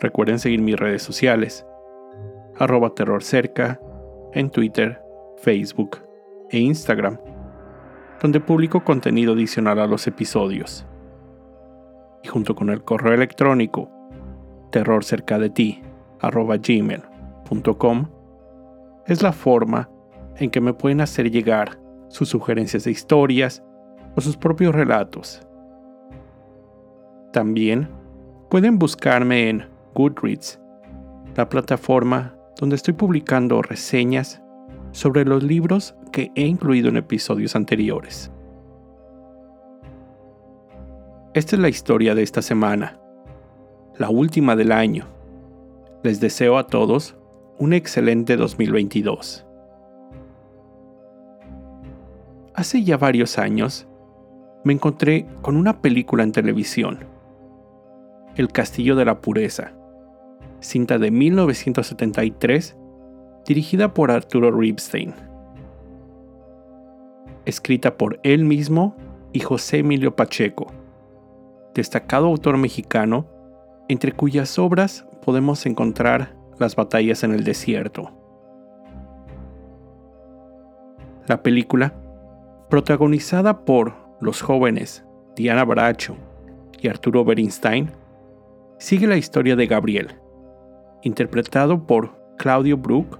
[0.00, 1.66] Recuerden seguir mis redes sociales,
[2.58, 3.80] arroba terrorcerca,
[4.32, 5.00] en Twitter,
[5.38, 5.98] Facebook
[6.50, 7.18] e Instagram,
[8.20, 10.86] donde publico contenido adicional a los episodios.
[12.22, 13.90] Y junto con el correo electrónico
[14.70, 15.82] terrorcercadeti,
[16.20, 18.08] arroba gmail.com,
[19.06, 19.88] es la forma
[20.36, 23.62] en que me pueden hacer llegar sus sugerencias de historias
[24.16, 25.40] o sus propios relatos.
[27.32, 27.88] También
[28.50, 30.60] pueden buscarme en Goodreads,
[31.36, 34.42] la plataforma donde estoy publicando reseñas
[34.92, 38.30] sobre los libros que he incluido en episodios anteriores.
[41.32, 43.00] Esta es la historia de esta semana,
[43.98, 45.06] la última del año.
[46.02, 47.16] Les deseo a todos
[47.58, 49.46] un excelente 2022.
[52.54, 53.86] Hace ya varios años
[54.62, 57.00] me encontré con una película en televisión,
[58.36, 59.75] El Castillo de la Pureza,
[60.66, 62.76] cinta de 1973,
[63.46, 65.14] dirigida por Arturo Ripstein.
[67.44, 68.96] Escrita por él mismo
[69.32, 70.66] y José Emilio Pacheco,
[71.74, 73.26] destacado autor mexicano,
[73.88, 78.10] entre cuyas obras podemos encontrar Las batallas en el desierto.
[81.26, 81.92] La película,
[82.70, 85.04] protagonizada por los jóvenes
[85.36, 86.16] Diana Bracho
[86.80, 87.90] y Arturo Bernstein,
[88.78, 90.18] sigue la historia de Gabriel,
[91.02, 93.18] interpretado por Claudio Brook,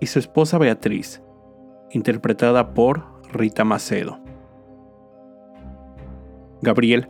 [0.00, 1.22] y su esposa Beatriz,
[1.90, 4.20] interpretada por Rita Macedo.
[6.62, 7.08] Gabriel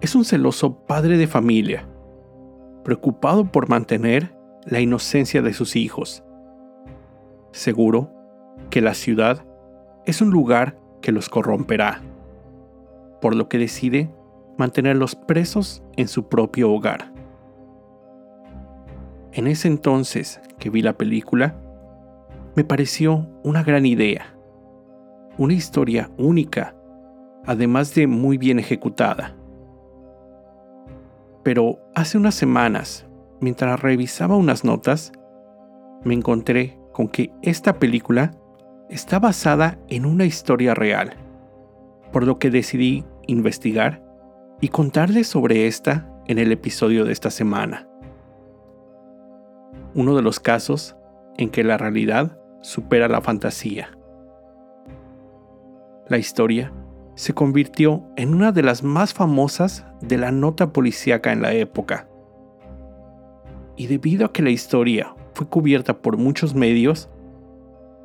[0.00, 1.86] es un celoso padre de familia,
[2.84, 4.34] preocupado por mantener
[4.64, 6.24] la inocencia de sus hijos,
[7.52, 8.10] seguro
[8.70, 9.44] que la ciudad
[10.06, 12.02] es un lugar que los corromperá,
[13.20, 14.10] por lo que decide
[14.56, 17.12] mantenerlos presos en su propio hogar.
[19.32, 21.54] En ese entonces que vi la película,
[22.56, 24.34] me pareció una gran idea,
[25.38, 26.74] una historia única,
[27.46, 29.36] además de muy bien ejecutada.
[31.44, 33.06] Pero hace unas semanas,
[33.40, 35.12] mientras revisaba unas notas,
[36.02, 38.32] me encontré con que esta película
[38.88, 41.14] está basada en una historia real,
[42.12, 44.02] por lo que decidí investigar
[44.60, 47.89] y contarles sobre esta en el episodio de esta semana
[49.94, 50.96] uno de los casos
[51.36, 53.90] en que la realidad supera la fantasía.
[56.08, 56.72] La historia
[57.14, 62.08] se convirtió en una de las más famosas de la nota policíaca en la época.
[63.76, 67.08] Y debido a que la historia fue cubierta por muchos medios,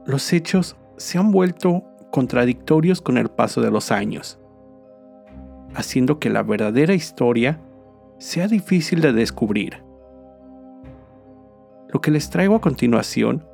[0.06, 4.40] los hechos se han vuelto contradictorios con el paso de los años,
[5.74, 7.60] haciendo que la verdadera historia
[8.18, 9.85] sea difícil de descubrir.
[11.90, 13.46] Lo que les traigo a continuación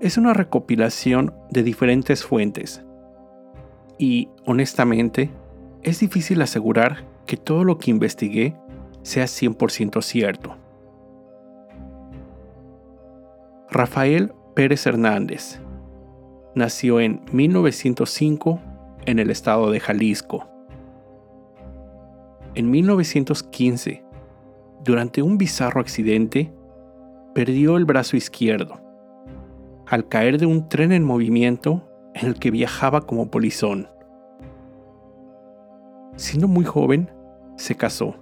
[0.00, 2.82] es una recopilación de diferentes fuentes.
[3.98, 5.30] Y, honestamente,
[5.82, 8.56] es difícil asegurar que todo lo que investigué
[9.02, 10.56] sea 100% cierto.
[13.70, 15.60] Rafael Pérez Hernández
[16.54, 18.60] nació en 1905
[19.06, 20.48] en el estado de Jalisco.
[22.54, 24.04] En 1915,
[24.84, 26.52] durante un bizarro accidente,
[27.34, 28.80] perdió el brazo izquierdo
[29.86, 33.88] al caer de un tren en movimiento en el que viajaba como polizón.
[36.16, 37.10] Siendo muy joven,
[37.56, 38.14] se casó,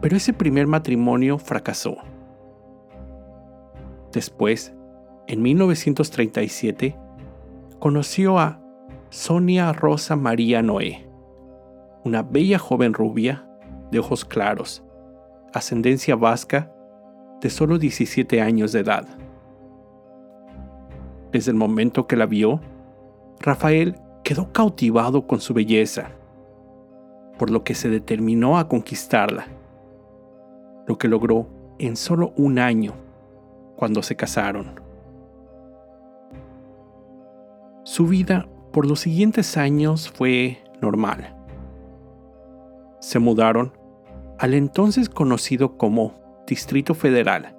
[0.00, 1.96] pero ese primer matrimonio fracasó.
[4.12, 4.74] Después,
[5.28, 6.96] en 1937,
[7.78, 8.60] conoció a
[9.10, 11.08] Sonia Rosa María Noé,
[12.04, 13.48] una bella joven rubia
[13.90, 14.84] de ojos claros,
[15.52, 16.72] ascendencia vasca
[17.46, 19.06] de solo 17 años de edad.
[21.30, 22.60] Desde el momento que la vio,
[23.38, 26.10] Rafael quedó cautivado con su belleza,
[27.38, 29.46] por lo que se determinó a conquistarla,
[30.88, 31.46] lo que logró
[31.78, 32.94] en solo un año
[33.76, 34.80] cuando se casaron.
[37.84, 41.36] Su vida por los siguientes años fue normal.
[42.98, 43.72] Se mudaron
[44.40, 47.56] al entonces conocido como Distrito Federal,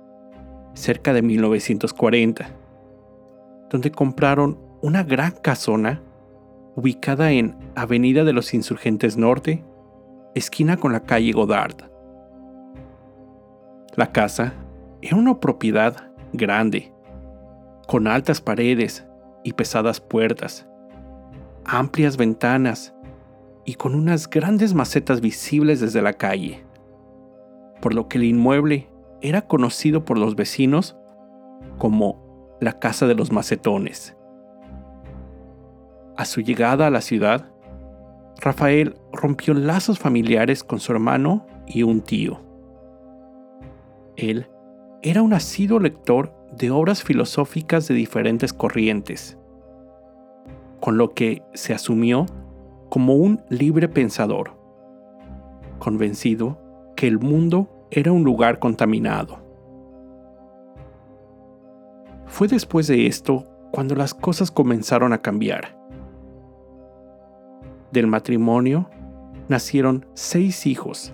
[0.74, 2.50] cerca de 1940,
[3.70, 6.02] donde compraron una gran casona
[6.76, 9.66] ubicada en Avenida de los Insurgentes Norte,
[10.36, 11.76] esquina con la calle Godard.
[13.96, 14.54] La casa
[15.02, 16.94] era una propiedad grande,
[17.88, 19.06] con altas paredes
[19.44, 20.68] y pesadas puertas,
[21.66, 22.94] amplias ventanas
[23.66, 26.64] y con unas grandes macetas visibles desde la calle,
[27.82, 28.90] por lo que el inmueble
[29.22, 30.98] era conocido por los vecinos
[31.78, 34.16] como la Casa de los Macetones.
[36.16, 37.52] A su llegada a la ciudad,
[38.40, 42.42] Rafael rompió lazos familiares con su hermano y un tío.
[44.16, 44.48] Él
[45.02, 49.38] era un asiduo lector de obras filosóficas de diferentes corrientes,
[50.80, 52.26] con lo que se asumió
[52.90, 54.58] como un libre pensador,
[55.80, 56.60] convencido
[56.98, 59.38] que el mundo era un lugar contaminado.
[62.26, 65.78] Fue después de esto cuando las cosas comenzaron a cambiar.
[67.92, 68.90] Del matrimonio
[69.48, 71.14] nacieron seis hijos,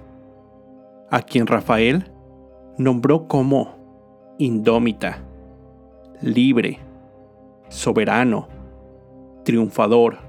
[1.12, 2.12] a quien Rafael
[2.77, 3.75] nombró como
[4.39, 5.21] indómita,
[6.21, 6.80] libre,
[7.68, 8.47] soberano,
[9.44, 10.19] triunfador,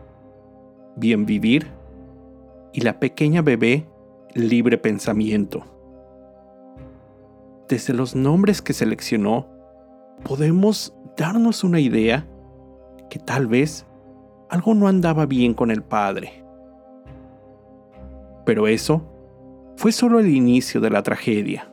[0.97, 1.69] bien vivir
[2.73, 3.87] y la pequeña bebé
[4.35, 5.65] libre pensamiento.
[7.69, 9.49] Desde los nombres que seleccionó,
[10.25, 12.27] podemos darnos una idea
[13.09, 13.87] que tal vez
[14.51, 16.45] algo no andaba bien con el padre.
[18.45, 19.03] Pero eso
[19.77, 21.71] fue solo el inicio de la tragedia.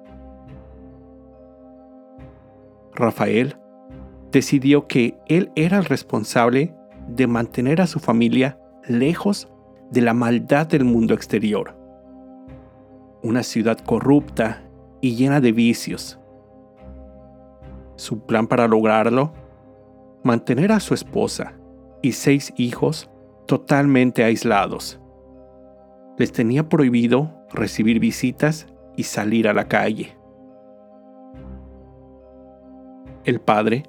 [2.93, 3.57] Rafael
[4.31, 6.75] decidió que él era el responsable
[7.07, 9.49] de mantener a su familia lejos
[9.89, 11.80] de la maldad del mundo exterior.
[13.23, 14.63] Una ciudad corrupta
[14.99, 16.19] y llena de vicios.
[17.95, 19.33] Su plan para lograrlo,
[20.23, 21.53] mantener a su esposa
[22.01, 23.11] y seis hijos
[23.45, 24.99] totalmente aislados.
[26.17, 30.17] Les tenía prohibido recibir visitas y salir a la calle.
[33.23, 33.83] El padre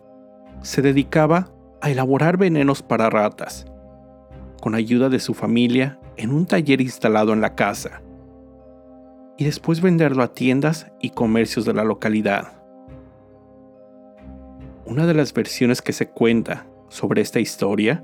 [0.61, 1.49] se dedicaba
[1.81, 3.67] a elaborar venenos para ratas,
[4.61, 8.03] con ayuda de su familia en un taller instalado en la casa,
[9.37, 12.63] y después venderlo a tiendas y comercios de la localidad.
[14.85, 18.03] Una de las versiones que se cuenta sobre esta historia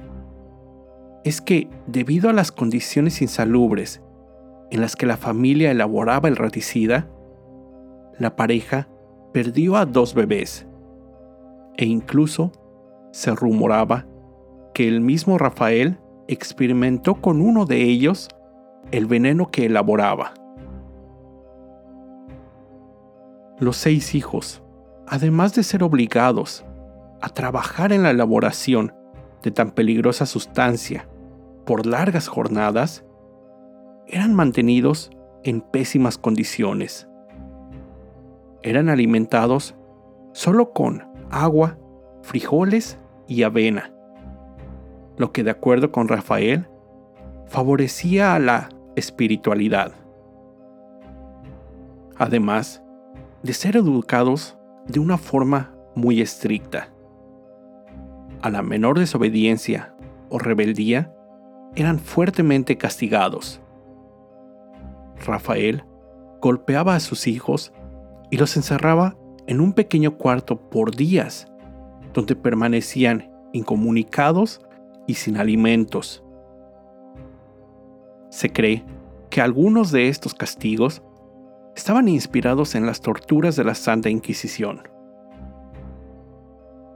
[1.24, 4.00] es que debido a las condiciones insalubres
[4.70, 7.08] en las que la familia elaboraba el raticida,
[8.18, 8.88] la pareja
[9.32, 10.66] perdió a dos bebés
[11.76, 12.52] e incluso
[13.12, 14.06] se rumoraba
[14.74, 15.98] que el mismo Rafael
[16.28, 18.28] experimentó con uno de ellos
[18.90, 20.34] el veneno que elaboraba.
[23.60, 24.62] Los seis hijos,
[25.08, 26.64] además de ser obligados
[27.20, 28.94] a trabajar en la elaboración
[29.42, 31.08] de tan peligrosa sustancia
[31.66, 33.04] por largas jornadas,
[34.06, 35.10] eran mantenidos
[35.42, 37.08] en pésimas condiciones.
[38.62, 39.74] Eran alimentados
[40.32, 41.78] solo con agua,
[42.22, 42.96] frijoles
[43.26, 43.92] y avena,
[45.16, 46.68] lo que de acuerdo con Rafael
[47.46, 49.94] favorecía a la espiritualidad.
[52.16, 52.84] Además
[53.42, 56.88] de ser educados de una forma muy estricta.
[58.42, 59.94] A la menor desobediencia
[60.28, 61.12] o rebeldía
[61.74, 63.60] eran fuertemente castigados.
[65.24, 65.84] Rafael
[66.40, 67.72] golpeaba a sus hijos
[68.30, 69.16] y los encerraba
[69.46, 71.48] en un pequeño cuarto por días,
[72.12, 74.60] donde permanecían incomunicados
[75.06, 76.22] y sin alimentos.
[78.30, 78.84] Se cree
[79.30, 81.02] que algunos de estos castigos
[81.78, 84.88] estaban inspirados en las torturas de la Santa Inquisición.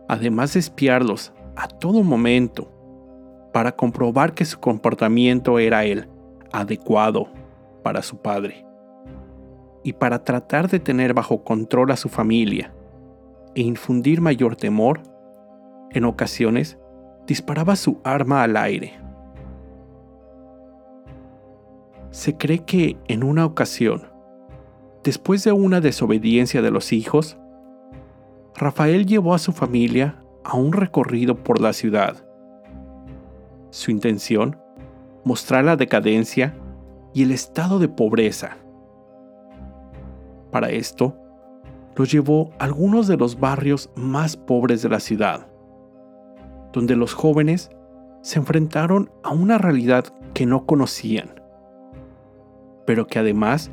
[0.09, 2.69] Además de espiarlos a todo momento
[3.53, 6.09] para comprobar que su comportamiento era el
[6.51, 7.29] adecuado
[7.85, 8.67] para su padre
[9.85, 12.75] y para tratar de tener bajo control a su familia
[13.55, 15.01] e infundir mayor temor,
[15.93, 16.77] en ocasiones
[17.29, 18.95] disparaba su arma al aire.
[22.11, 24.12] Se cree que en una ocasión,
[25.05, 27.37] después de una desobediencia de los hijos,
[28.55, 32.25] Rafael llevó a su familia a un recorrido por la ciudad.
[33.71, 34.57] Su intención,
[35.25, 36.55] mostrar la decadencia
[37.15, 38.59] y el estado de pobreza
[40.51, 41.17] para esto,
[41.97, 45.49] los llevó a algunos de los barrios más pobres de la ciudad,
[46.73, 47.71] donde los jóvenes
[48.21, 50.05] se enfrentaron a una realidad
[50.35, 51.41] que no conocían,
[52.87, 53.71] pero que además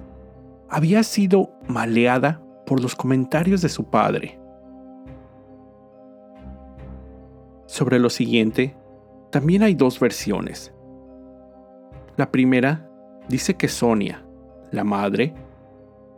[0.70, 4.40] había sido maleada por los comentarios de su padre.
[7.66, 8.76] Sobre lo siguiente,
[9.32, 10.74] también hay dos versiones.
[12.18, 12.90] La primera
[13.28, 14.26] dice que Sonia,
[14.72, 15.34] la madre,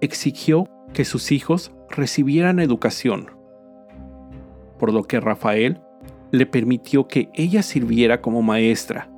[0.01, 3.31] exigió que sus hijos recibieran educación,
[4.79, 5.81] por lo que Rafael
[6.31, 9.09] le permitió que ella sirviera como maestra,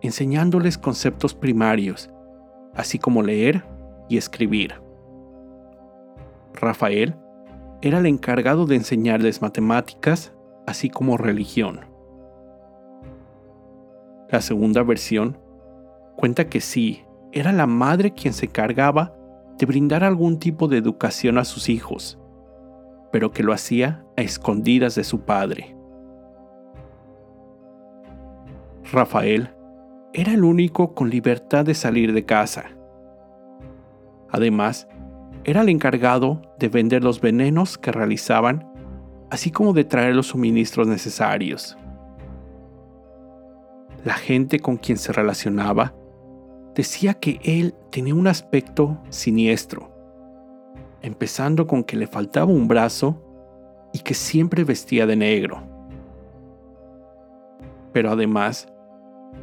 [0.00, 2.10] enseñándoles conceptos primarios,
[2.74, 3.64] así como leer
[4.08, 4.74] y escribir.
[6.54, 7.16] Rafael
[7.82, 10.34] era el encargado de enseñarles matemáticas,
[10.66, 11.80] así como religión.
[14.28, 15.38] La segunda versión
[16.16, 19.14] cuenta que sí, era la madre quien se encargaba
[19.58, 22.18] de brindar algún tipo de educación a sus hijos,
[23.12, 25.76] pero que lo hacía a escondidas de su padre.
[28.90, 29.50] Rafael
[30.12, 32.75] era el único con libertad de salir de casa.
[34.36, 34.86] Además,
[35.44, 38.70] era el encargado de vender los venenos que realizaban,
[39.30, 41.74] así como de traer los suministros necesarios.
[44.04, 45.94] La gente con quien se relacionaba
[46.74, 49.90] decía que él tenía un aspecto siniestro,
[51.00, 53.18] empezando con que le faltaba un brazo
[53.94, 55.62] y que siempre vestía de negro.
[57.94, 58.68] Pero además,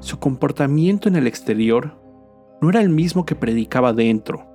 [0.01, 1.99] su comportamiento en el exterior
[2.61, 4.52] no era el mismo que predicaba dentro,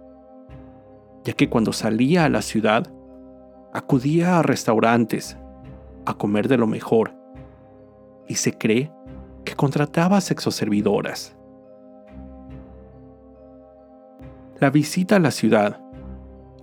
[1.29, 2.91] ya que cuando salía a la ciudad,
[3.75, 5.37] acudía a restaurantes
[6.07, 7.13] a comer de lo mejor
[8.27, 8.91] y se cree
[9.45, 11.35] que contrataba sexoservidoras.
[14.59, 15.83] la visita a la ciudad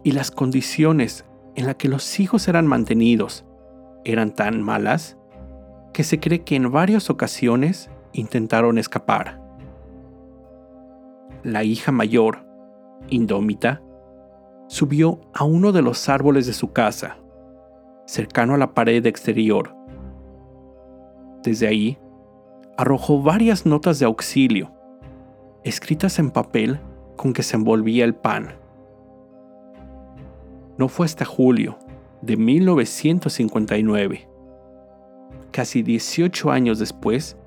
[0.03, 3.45] y las condiciones en las que los hijos eran mantenidos
[4.03, 5.15] eran tan malas
[5.93, 9.39] que se cree que en varias ocasiones intentaron escapar.
[11.43, 12.47] La hija mayor,
[13.09, 13.84] indómita,
[14.67, 17.17] subió a uno de los árboles de su casa,
[18.05, 19.75] cercano a la pared exterior.
[21.43, 21.97] Desde ahí,
[22.77, 24.71] arrojó varias notas de auxilio,
[25.63, 26.79] escritas en papel
[27.15, 28.55] con que se envolvía el pan.
[30.77, 31.77] No fue hasta julio
[32.21, 34.27] de 1959,
[35.51, 37.37] casi 18 años después,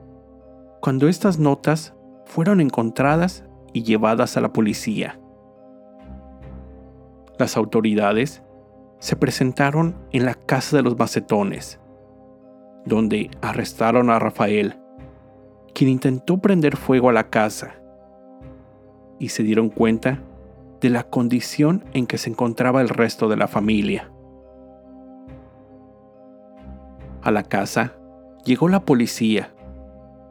[0.80, 1.94] cuando estas notas
[2.24, 5.20] fueron encontradas y llevadas a la policía.
[7.38, 8.42] Las autoridades
[8.98, 11.80] se presentaron en la casa de los macetones,
[12.84, 14.76] donde arrestaron a Rafael,
[15.72, 17.76] quien intentó prender fuego a la casa
[19.20, 20.20] y se dieron cuenta
[20.80, 24.10] de la condición en que se encontraba el resto de la familia.
[27.22, 27.94] A la casa
[28.44, 29.54] llegó la policía,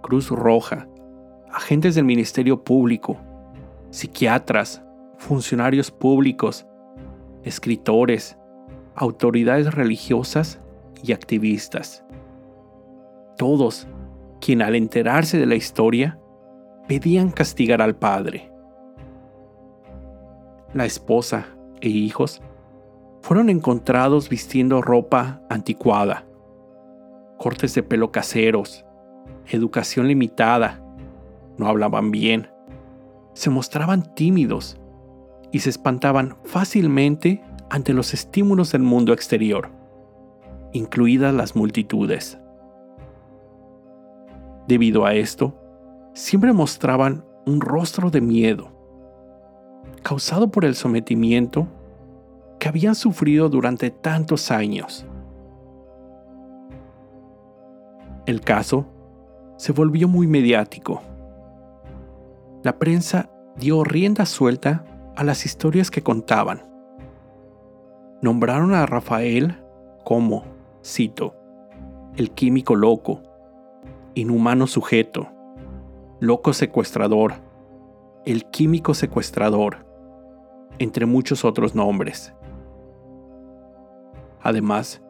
[0.01, 0.87] Cruz Roja,
[1.51, 3.17] agentes del Ministerio Público,
[3.91, 4.83] psiquiatras,
[5.17, 6.66] funcionarios públicos,
[7.47, 8.37] escritores,
[8.95, 10.59] autoridades religiosas
[11.03, 12.03] y activistas.
[13.37, 13.87] Todos,
[14.41, 16.19] quien al enterarse de la historia,
[16.87, 18.51] pedían castigar al padre
[20.73, 21.47] la esposa
[21.81, 22.41] e hijos
[23.21, 26.25] fueron encontrados vistiendo ropa anticuada,
[27.37, 28.85] cortes de pelo caseros,
[29.47, 30.83] educación limitada,
[31.57, 32.49] no hablaban bien,
[33.33, 34.79] se mostraban tímidos
[35.57, 39.71] y se espantaban fácilmente ante los estímulos del mundo exterior,
[40.71, 42.37] incluidas las multitudes.
[44.67, 45.55] Debido a esto,
[46.13, 48.71] siempre mostraban un rostro de miedo
[50.03, 51.67] causado por el sometimiento
[52.59, 55.07] que habían sufrido durante tantos años.
[58.27, 58.85] El caso
[59.57, 61.01] se volvió muy mediático.
[62.61, 64.85] La prensa dio rienda suelta
[65.17, 66.63] a las historias que contaban.
[68.21, 69.59] Nombraron a Rafael
[70.05, 70.43] como,
[70.85, 71.35] cito,
[72.15, 73.23] el químico loco,
[74.13, 75.27] inhumano sujeto,
[76.19, 77.33] loco secuestrador,
[78.25, 79.87] el químico secuestrador,
[80.77, 82.35] entre muchos otros nombres.
[84.39, 85.01] Además,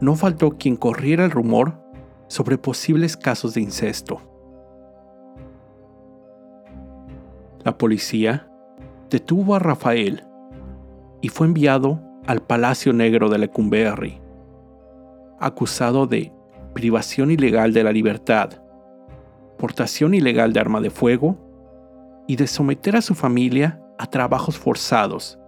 [0.00, 1.80] no faltó quien corriera el rumor
[2.26, 4.20] sobre posibles casos de incesto.
[7.62, 8.50] La policía
[9.10, 10.24] detuvo a Rafael
[11.20, 14.20] y fue enviado al Palacio Negro de Lecumberri,
[15.38, 16.32] acusado de
[16.72, 18.50] privación ilegal de la libertad,
[19.58, 21.36] portación ilegal de arma de fuego
[22.26, 25.38] y de someter a su familia a trabajos forzados,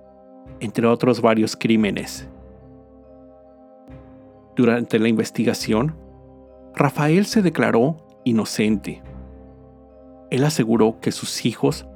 [0.60, 2.28] entre otros varios crímenes.
[4.54, 5.96] Durante la investigación,
[6.74, 9.02] Rafael se declaró inocente.
[10.30, 11.86] Él aseguró que sus hijos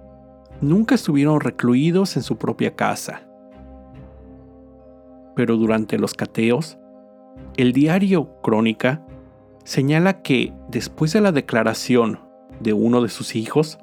[0.60, 3.22] nunca estuvieron recluidos en su propia casa.
[5.34, 6.78] Pero durante los cateos,
[7.56, 9.04] el diario Crónica
[9.64, 12.20] señala que después de la declaración
[12.60, 13.78] de uno de sus hijos,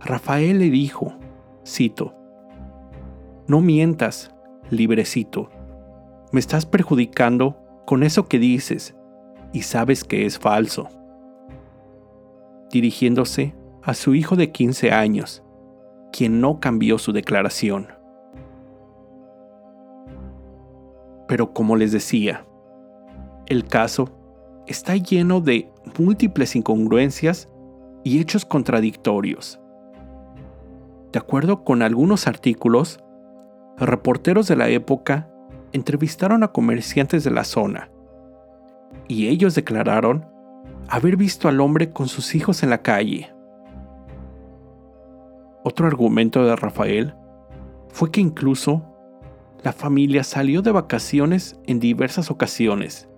[0.00, 1.14] Rafael le dijo,
[1.66, 2.14] cito,
[3.46, 4.34] No mientas,
[4.70, 5.50] librecito,
[6.32, 8.96] me estás perjudicando con eso que dices
[9.52, 10.88] y sabes que es falso.
[12.70, 15.45] Dirigiéndose a su hijo de 15 años,
[16.16, 17.88] quien no cambió su declaración.
[21.28, 22.46] Pero como les decía,
[23.46, 24.08] el caso
[24.66, 27.50] está lleno de múltiples incongruencias
[28.02, 29.60] y hechos contradictorios.
[31.12, 33.00] De acuerdo con algunos artículos,
[33.76, 35.28] reporteros de la época
[35.72, 37.90] entrevistaron a comerciantes de la zona
[39.06, 40.24] y ellos declararon
[40.88, 43.35] haber visto al hombre con sus hijos en la calle.
[45.68, 47.16] Otro argumento de Rafael
[47.88, 48.84] fue que incluso
[49.64, 53.08] la familia salió de vacaciones en diversas ocasiones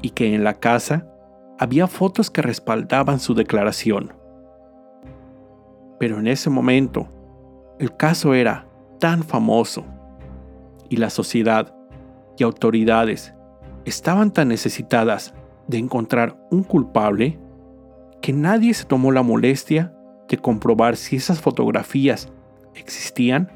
[0.00, 1.06] y que en la casa
[1.58, 4.14] había fotos que respaldaban su declaración.
[5.98, 7.06] Pero en ese momento,
[7.78, 8.66] el caso era
[8.98, 9.84] tan famoso
[10.88, 11.76] y la sociedad
[12.38, 13.34] y autoridades
[13.84, 15.34] estaban tan necesitadas
[15.66, 17.38] de encontrar un culpable
[18.22, 19.94] que nadie se tomó la molestia
[20.30, 22.32] de comprobar si esas fotografías
[22.74, 23.50] existían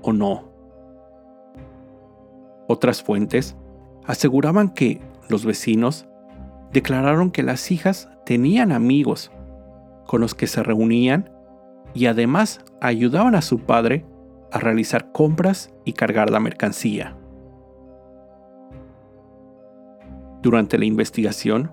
[0.00, 0.48] o no.
[2.66, 3.56] Otras fuentes
[4.06, 6.08] aseguraban que los vecinos
[6.72, 9.30] declararon que las hijas tenían amigos
[10.06, 11.30] con los que se reunían
[11.92, 14.06] y además ayudaban a su padre
[14.50, 17.16] a realizar compras y cargar la mercancía.
[20.40, 21.72] Durante la investigación,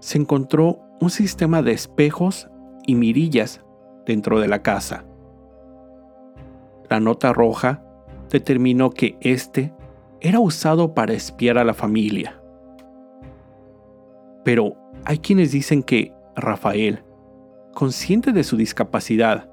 [0.00, 2.48] se encontró un sistema de espejos
[2.90, 3.60] y mirillas
[4.04, 5.04] dentro de la casa.
[6.88, 7.84] La nota roja
[8.30, 9.72] determinó que este
[10.20, 12.40] era usado para espiar a la familia.
[14.44, 14.74] Pero
[15.04, 17.04] hay quienes dicen que Rafael,
[17.74, 19.48] consciente de su discapacidad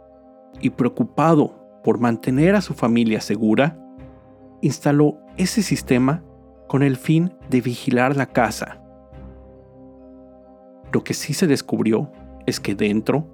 [0.60, 3.78] y preocupado por mantener a su familia segura,
[4.62, 6.23] instaló ese sistema
[6.67, 8.82] con el fin de vigilar la casa.
[10.91, 12.12] Lo que sí se descubrió
[12.48, 13.28] es que dentro,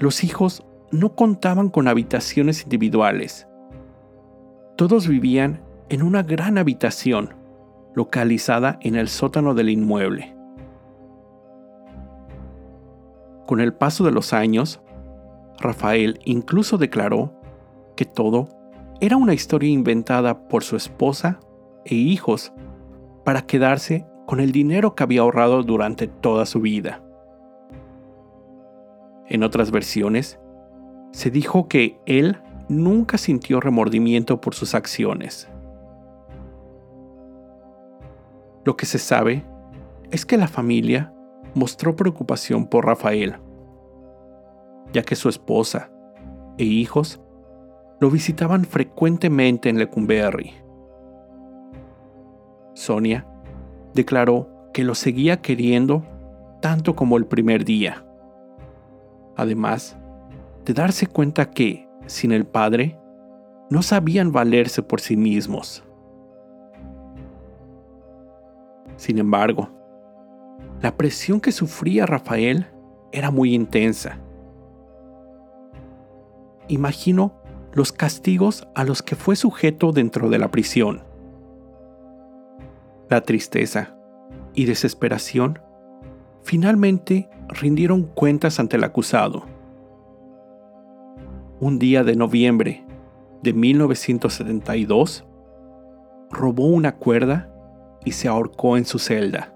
[0.00, 3.46] los hijos no contaban con habitaciones individuales.
[4.76, 7.34] Todos vivían en una gran habitación
[7.94, 10.34] localizada en el sótano del inmueble.
[13.46, 14.80] Con el paso de los años,
[15.58, 17.34] Rafael incluso declaró
[17.96, 18.48] que todo
[19.00, 21.40] era una historia inventada por su esposa
[21.84, 22.52] e hijos
[23.24, 27.02] para quedarse con el dinero que había ahorrado durante toda su vida.
[29.28, 30.38] En otras versiones,
[31.12, 32.38] se dijo que él
[32.68, 35.48] nunca sintió remordimiento por sus acciones.
[38.64, 39.44] Lo que se sabe
[40.10, 41.12] es que la familia
[41.54, 43.36] mostró preocupación por Rafael,
[44.92, 45.90] ya que su esposa
[46.56, 47.20] e hijos
[48.00, 50.54] lo visitaban frecuentemente en Lecumberri.
[52.74, 53.26] Sonia
[53.94, 56.04] declaró que lo seguía queriendo
[56.60, 58.04] tanto como el primer día.
[59.38, 59.96] Además
[60.64, 62.98] de darse cuenta que, sin el padre,
[63.70, 65.84] no sabían valerse por sí mismos.
[68.96, 69.70] Sin embargo,
[70.82, 72.66] la presión que sufría Rafael
[73.12, 74.18] era muy intensa.
[76.66, 77.40] Imagino
[77.72, 81.04] los castigos a los que fue sujeto dentro de la prisión.
[83.08, 83.96] La tristeza
[84.52, 85.60] y desesperación
[86.42, 89.44] finalmente rindieron cuentas ante el acusado.
[91.60, 92.84] Un día de noviembre
[93.42, 95.24] de 1972,
[96.30, 97.50] robó una cuerda
[98.04, 99.54] y se ahorcó en su celda.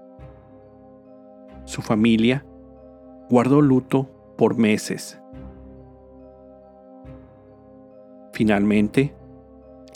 [1.65, 2.45] Su familia
[3.29, 5.19] guardó luto por meses.
[8.33, 9.13] Finalmente,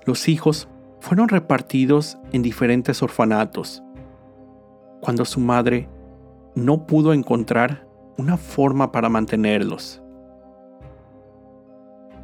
[0.05, 0.69] los hijos
[0.99, 3.83] fueron repartidos en diferentes orfanatos,
[5.01, 5.89] cuando su madre
[6.57, 10.03] no pudo encontrar una forma para mantenerlos.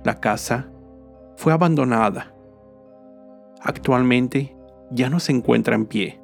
[0.04, 0.70] La casa
[1.38, 2.36] fue abandonada.
[3.62, 4.58] Actualmente
[4.92, 6.24] ya no se encuentra en pie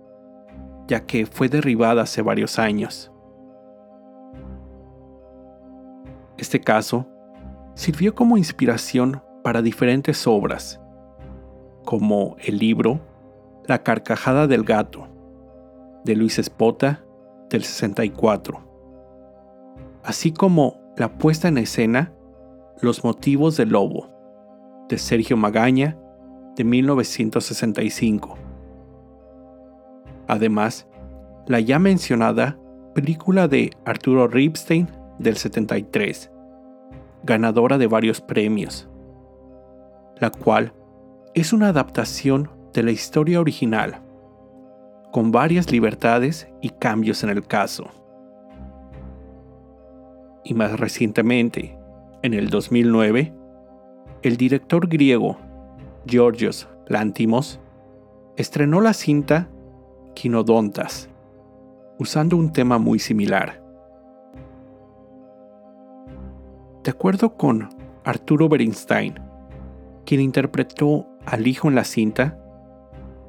[0.89, 3.11] ya que fue derribada hace varios años.
[6.37, 7.05] Este caso
[7.75, 10.81] sirvió como inspiración para diferentes obras,
[11.85, 12.99] como el libro
[13.67, 15.07] La carcajada del gato,
[16.03, 17.05] de Luis Espota,
[17.49, 18.59] del 64,
[20.03, 22.13] así como la puesta en escena
[22.81, 24.09] Los motivos del lobo,
[24.87, 25.97] de Sergio Magaña,
[26.55, 28.37] de 1965.
[30.27, 30.87] Además,
[31.47, 32.59] la ya mencionada
[32.93, 34.87] película de Arturo Ripstein
[35.19, 36.31] del 73,
[37.23, 38.89] ganadora de varios premios,
[40.19, 40.73] la cual
[41.33, 44.01] es una adaptación de la historia original,
[45.11, 47.89] con varias libertades y cambios en el caso.
[50.43, 51.77] Y más recientemente,
[52.21, 53.33] en el 2009,
[54.21, 55.37] el director griego
[56.05, 57.59] Georgios Lantimos
[58.35, 59.49] estrenó la cinta
[60.15, 61.09] Quinodontas,
[61.99, 63.63] usando un tema muy similar.
[66.83, 67.69] De acuerdo con
[68.03, 69.15] Arturo Bernstein,
[70.05, 72.39] quien interpretó al hijo en la cinta,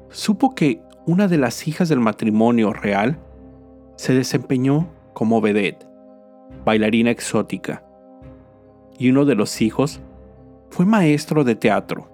[0.09, 3.17] supo que una de las hijas del matrimonio real
[3.95, 5.87] se desempeñó como vedette,
[6.63, 7.83] bailarina exótica,
[8.97, 10.01] y uno de los hijos
[10.69, 12.09] fue maestro de teatro,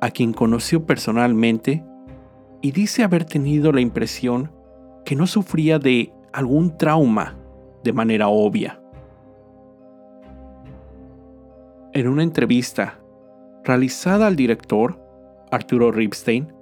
[0.00, 1.84] a quien conoció personalmente
[2.62, 4.50] y dice haber tenido la impresión
[5.04, 7.36] que no sufría de algún trauma
[7.84, 8.80] de manera obvia.
[11.92, 13.00] En una entrevista
[13.64, 14.98] realizada al director,
[15.50, 16.52] Arturo Ripstein,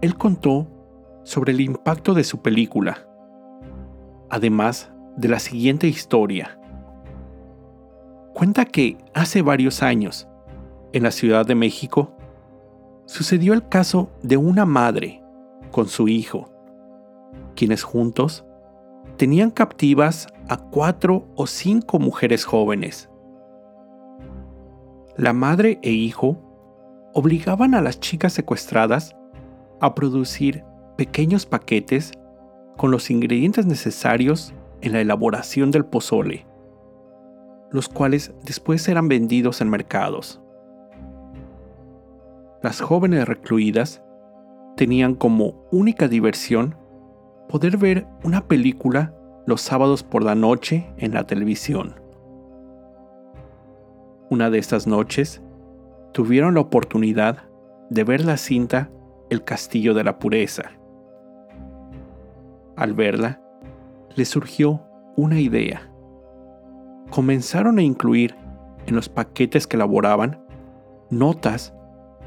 [0.00, 0.66] él contó
[1.24, 3.06] sobre el impacto de su película,
[4.30, 6.58] además de la siguiente historia.
[8.34, 10.28] Cuenta que hace varios años,
[10.92, 12.14] en la Ciudad de México,
[13.06, 15.22] sucedió el caso de una madre
[15.72, 16.48] con su hijo,
[17.56, 18.46] quienes juntos
[19.16, 23.10] tenían captivas a cuatro o cinco mujeres jóvenes.
[25.16, 26.38] La madre e hijo
[27.12, 29.17] obligaban a las chicas secuestradas
[29.80, 30.64] a producir
[30.96, 32.12] pequeños paquetes
[32.76, 36.46] con los ingredientes necesarios en la elaboración del pozole,
[37.70, 40.40] los cuales después eran vendidos en mercados.
[42.62, 44.02] Las jóvenes recluidas
[44.76, 46.76] tenían como única diversión
[47.48, 49.14] poder ver una película
[49.46, 51.94] los sábados por la noche en la televisión.
[54.30, 55.42] Una de estas noches
[56.12, 57.48] tuvieron la oportunidad
[57.90, 58.90] de ver la cinta
[59.30, 60.72] El Castillo de la Pureza.
[62.76, 63.42] Al verla,
[64.14, 64.82] les surgió
[65.16, 65.90] una idea.
[67.10, 68.34] Comenzaron a incluir
[68.86, 70.44] en los paquetes que elaboraban
[71.10, 71.74] notas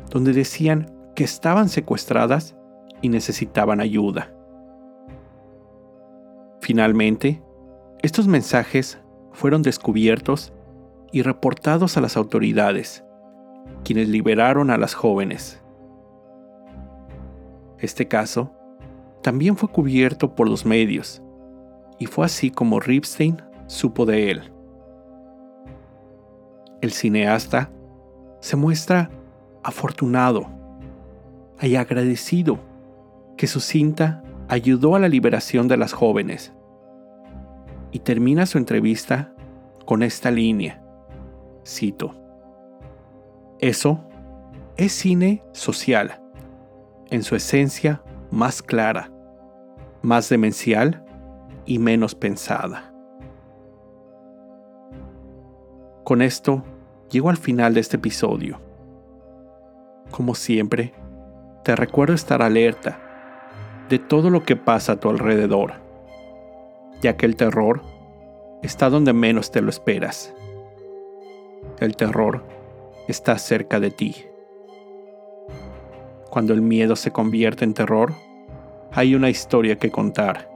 [0.09, 2.55] donde decían que estaban secuestradas
[3.01, 4.33] y necesitaban ayuda.
[6.59, 7.41] Finalmente,
[8.01, 8.99] estos mensajes
[9.31, 10.53] fueron descubiertos
[11.11, 13.03] y reportados a las autoridades,
[13.83, 15.61] quienes liberaron a las jóvenes.
[17.81, 18.51] Este caso
[19.23, 21.21] también fue cubierto por los medios,
[21.97, 24.53] y fue así como Ripstein supo de él.
[26.81, 27.71] El cineasta
[28.39, 29.09] se muestra
[29.63, 30.47] afortunado
[31.59, 32.59] y agradecido
[33.35, 36.53] que su cinta ayudó a la liberación de las jóvenes.
[37.91, 39.33] Y termina su entrevista
[39.85, 40.83] con esta línea.
[41.65, 42.15] Cito.
[43.59, 44.07] Eso
[44.77, 46.20] es cine social,
[47.11, 49.11] en su esencia más clara,
[50.01, 51.05] más demencial
[51.65, 52.91] y menos pensada.
[56.03, 56.63] Con esto
[57.11, 58.59] llego al final de este episodio.
[60.09, 60.93] Como siempre,
[61.63, 62.99] te recuerdo estar alerta
[63.89, 65.73] de todo lo que pasa a tu alrededor,
[67.01, 67.81] ya que el terror
[68.63, 70.33] está donde menos te lo esperas.
[71.79, 72.43] El terror
[73.07, 74.30] está cerca de ti.
[76.31, 78.13] Cuando el miedo se convierte en terror,
[78.93, 80.50] hay una historia que contar.